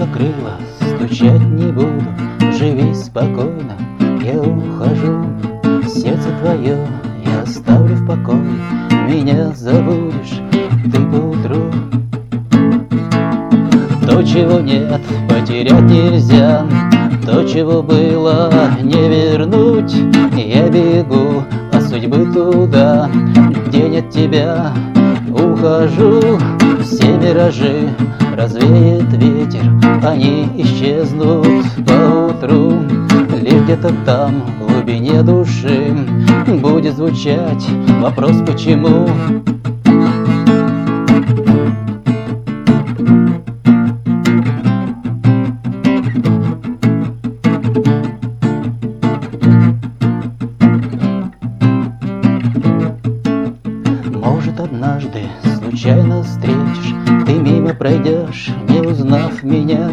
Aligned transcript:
не 0.00 1.72
буду, 1.72 2.02
живи 2.58 2.94
спокойно, 2.94 3.76
я 4.22 4.40
ухожу. 4.40 5.26
Сердце 5.86 6.28
твое 6.40 6.86
я 7.26 7.42
оставлю 7.42 7.96
в 7.96 8.06
покое, 8.06 8.40
меня 9.06 9.52
забудешь 9.52 10.40
ты 10.90 11.00
поутру. 11.00 11.70
То, 14.06 14.22
чего 14.22 14.60
нет, 14.60 15.00
потерять 15.28 15.82
нельзя, 15.82 16.66
то, 17.26 17.44
чего 17.44 17.82
было, 17.82 18.50
не 18.82 19.08
вернуть. 19.08 19.94
Я 20.34 20.68
бегу 20.68 21.42
от 21.72 21.82
судьбы 21.82 22.26
туда, 22.32 23.10
где 23.66 23.88
нет 23.88 24.08
тебя, 24.08 24.72
ухожу. 25.28 26.38
Все 26.82 27.18
миражи 27.18 27.90
развеет 28.40 29.12
ветер, 29.12 29.62
они 30.02 30.48
исчезнут 30.56 31.46
поутру. 31.86 32.72
Лишь 33.42 33.62
где-то 33.64 33.92
там, 34.06 34.42
в 34.60 34.72
глубине 34.72 35.22
души, 35.22 35.94
будет 36.46 36.96
звучать 36.96 37.66
вопрос 38.00 38.36
«почему?». 38.46 39.08
Может, 54.14 54.60
однажды 54.60 55.24
случайно 55.58 56.24
мимо 56.50 56.69
пройдешь, 57.80 58.50
не 58.68 58.80
узнав 58.80 59.42
меня. 59.42 59.90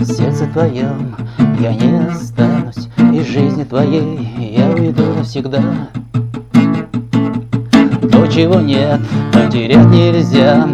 В 0.00 0.04
сердце 0.04 0.46
твоем 0.52 1.14
я 1.60 1.72
не 1.72 2.08
останусь 2.08 2.88
Из 3.12 3.28
жизни 3.28 3.62
твоей 3.62 4.28
я 4.36 4.68
уйду 4.70 5.04
навсегда. 5.16 5.62
То, 8.10 8.26
чего 8.26 8.60
нет, 8.60 9.00
потерять 9.32 9.86
нельзя. 9.86 10.68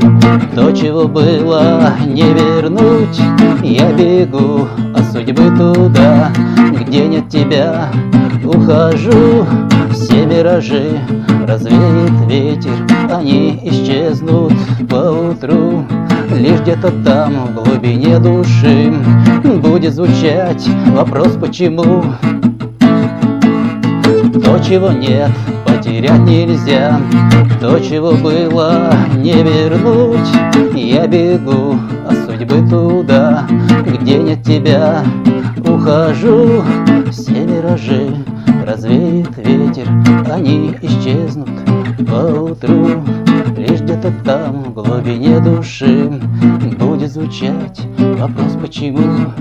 То, 0.55 0.73
чего 0.73 1.07
было, 1.07 1.93
не 2.07 2.23
вернуть. 2.23 3.21
Я 3.63 3.93
бегу 3.93 4.67
от 4.97 5.05
судьбы 5.13 5.55
туда, 5.59 6.33
где 6.81 7.07
нет 7.07 7.29
тебя. 7.29 7.91
Ухожу, 8.43 9.47
все 9.93 10.25
миражи 10.25 11.01
развеет 11.47 12.13
ветер, 12.27 12.87
они 13.11 13.61
исчезнут 13.63 14.55
поутру. 14.89 15.85
Лишь 16.39 16.61
где-то 16.61 16.93
там, 17.03 17.47
в 17.47 17.55
глубине 17.55 18.19
души, 18.19 18.93
будет 19.63 19.95
звучать 19.95 20.69
вопрос 20.89 21.37
«почему?». 21.41 22.05
То, 24.45 24.59
чего 24.59 24.93
нет, 24.93 25.31
потерять 25.67 26.21
нельзя, 26.21 27.01
то, 27.59 27.79
чего 27.79 28.13
было, 28.13 28.93
не 29.17 29.33
вернуть. 29.33 30.29
Я 30.75 31.07
бегу 31.07 31.79
от 32.07 32.17
судьбы 32.27 32.69
туда, 32.69 33.47
где 33.87 34.19
нет 34.19 34.43
тебя, 34.43 35.03
ухожу, 35.67 36.63
все 37.11 37.33
миражи 37.33 38.15
развеет 38.67 39.35
ветер, 39.39 39.89
они 40.31 40.75
исчезнут 40.83 41.49
поутру. 42.09 43.05
Лишь 43.57 43.81
где-то 43.81 44.13
там, 44.25 44.65
в 44.65 44.75
глубине 44.75 45.41
души, 45.41 46.09
будет 46.79 47.11
звучать 47.13 47.81
вопрос 47.99 48.57
«почему?». 48.61 49.33